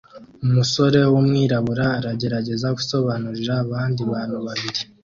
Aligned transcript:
Umusore 0.45 0.99
wumwirabura 1.11 1.85
aragerageza 1.99 2.67
gusobanurira 2.77 3.53
abandi 3.63 3.99
bantu 4.11 4.37
babiri 4.45 4.81